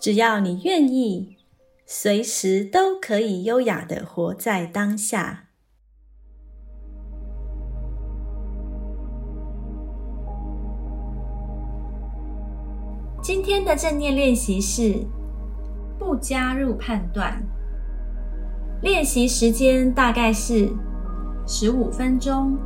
[0.00, 1.36] 只要你愿意，
[1.84, 5.46] 随时都可以优雅的活在当下。
[13.20, 15.04] 今天的正念练习是
[15.98, 17.42] 不加入判断。
[18.80, 20.70] 练习时间大概是
[21.44, 22.56] 十五分钟。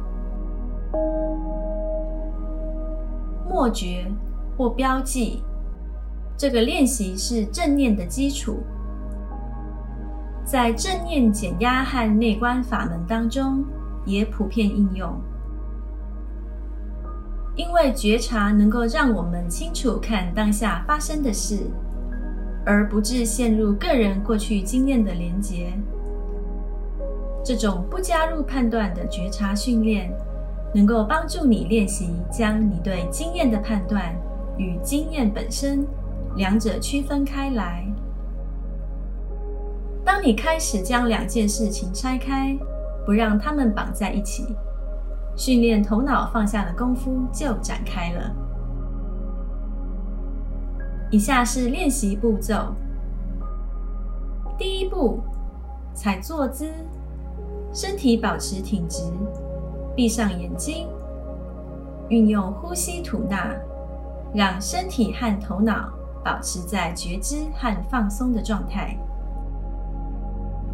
[3.49, 4.07] 默觉
[4.57, 5.43] 或标记，
[6.43, 8.65] 这个练习是正念的基础，
[10.45, 13.65] 在正念减压和内观法门当中
[14.05, 15.09] 也普遍应用。
[17.55, 21.59] 因为觉察能够让我们清楚看当下发生的事，
[22.67, 25.73] 而不致陷入个人过去经验的连结。
[27.45, 30.13] 这种不加入判断的觉察训练。
[30.75, 34.13] 能够帮助你练习将你对经验的判断
[34.57, 35.87] 与经验本身
[36.37, 37.87] 两者区分开来。
[40.05, 42.57] 当你开始将两件事情拆开，
[43.07, 44.55] 不让它们绑在一起，
[45.37, 48.35] 训练头脑放下的功夫就展开了。
[51.11, 52.75] 以下是练习步骤：
[54.57, 55.21] 第一步，
[55.95, 56.73] 踩坐姿，
[57.73, 59.05] 身体保持挺直。
[59.95, 60.89] 闭上眼睛，
[62.09, 63.55] 运用呼吸吐纳，
[64.35, 65.93] 让身体和头脑
[66.25, 68.97] 保持在觉知和放松的状态。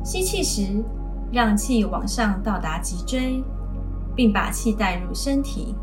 [0.04, 0.84] 吸气时，
[1.32, 3.42] 让气往上到达脊椎，
[4.14, 5.74] 并把气带入身体；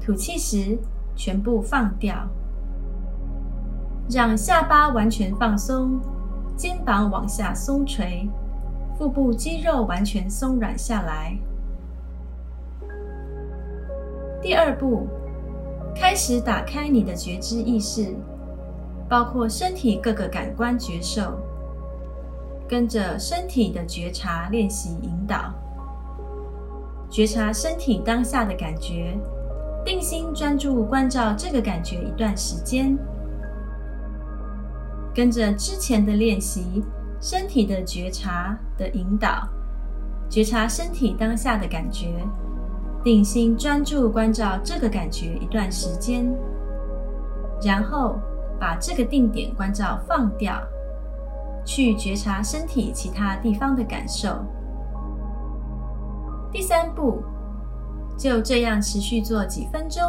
[0.00, 0.78] 吐气时，
[1.14, 2.14] 全部放掉，
[4.10, 6.00] 让下巴完全放松，
[6.56, 8.28] 肩膀往下松垂，
[8.96, 11.36] 腹部肌肉完全松软下来。
[14.40, 15.06] 第二步，
[15.94, 18.14] 开始打开你的觉知意识，
[19.08, 21.38] 包括身体各个感官觉受，
[22.68, 25.52] 跟着身体的觉察练习引导，
[27.08, 29.16] 觉察身体当下的感觉，
[29.84, 32.98] 定心专注关照这个感觉一段时间，
[35.14, 36.82] 跟着之前的练习，
[37.20, 39.48] 身体的觉察的引导，
[40.28, 42.08] 觉察身体当下的感觉。
[43.04, 46.26] 定心专注关照这个感觉一段时间，
[47.62, 48.18] 然后
[48.58, 50.58] 把这个定点关照放掉，
[51.66, 54.42] 去觉察身体其他地方的感受。
[56.50, 57.22] 第三步，
[58.16, 60.02] 就这样持续做几分钟，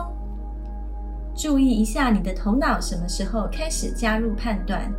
[1.35, 4.89] 注意一下你的头脑什么时候开始加入判断。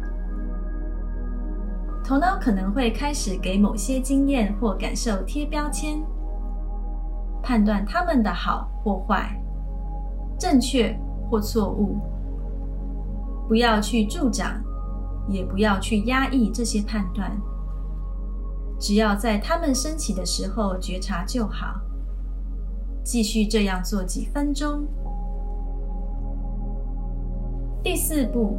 [2.05, 5.99] 头脑可能会开始给某些经验或感受贴标签。
[7.47, 9.41] 判断他们的好或坏，
[10.37, 10.99] 正确
[11.31, 11.97] 或错误，
[13.47, 14.61] 不要去助长，
[15.29, 17.31] 也不要去压抑这些判断，
[18.81, 21.81] 只要在他们升起的时候觉察就好。
[23.05, 24.85] 继续这样做几分钟。
[27.81, 28.59] 第四步，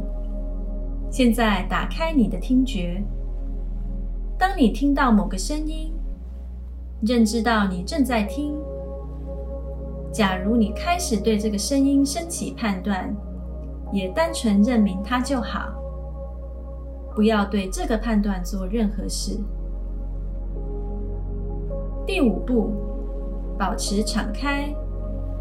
[1.10, 3.04] 现在打开你的听觉，
[4.38, 5.92] 当你听到某个声音，
[7.02, 8.56] 认知到你正在听。
[10.12, 13.14] 假如你开始对这个声音升起判断，
[13.92, 15.70] 也单纯认明它就好，
[17.14, 19.38] 不要对这个判断做任何事。
[22.06, 22.72] 第五步，
[23.58, 24.74] 保持敞开，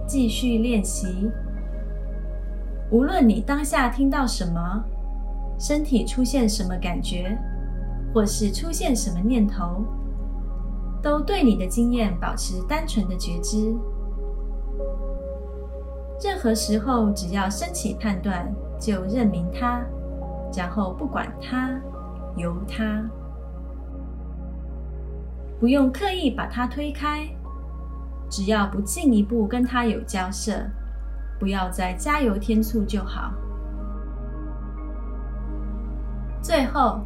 [0.06, 1.31] 继续练习。
[2.91, 4.83] 无论你当下听到什么，
[5.57, 7.38] 身体出现什么感觉，
[8.13, 9.83] 或是出现什么念头，
[11.01, 13.74] 都对你的经验保持单纯的觉知。
[16.19, 19.81] 任何时候，只要升起判断，就认明它，
[20.55, 21.79] 然后不管它，
[22.35, 23.03] 由它，
[25.59, 27.27] 不用刻意把它推开，
[28.29, 30.53] 只要不进一步跟它有交涉，
[31.39, 33.31] 不要再加油添醋就好。
[36.41, 37.01] 最后，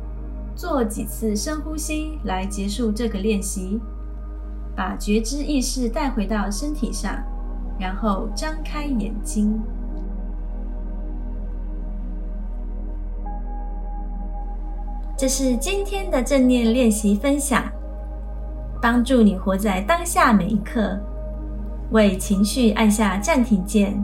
[0.55, 3.81] 做几次深呼吸来结束这个练习，
[4.73, 7.21] 把觉知意识带回到身体上。
[7.79, 9.61] 然后张开眼睛。
[15.21, 17.63] 这是今天的正念练习分享
[18.81, 20.99] 帮助你活在当下每一刻
[21.91, 24.03] 为情绪按下暂停键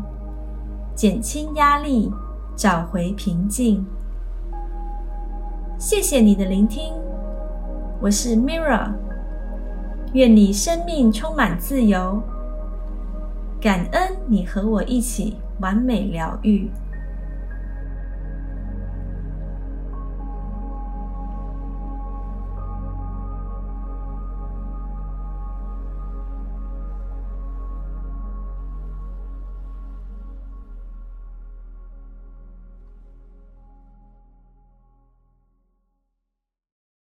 [0.94, 2.12] 减轻压力
[2.56, 3.84] 找回平静。
[5.80, 6.94] 谢谢你的聆听
[8.00, 8.92] 我是 mirror
[10.14, 12.22] 愿你生命充满自由。
[13.60, 16.70] 感恩你和我一起完美疗愈。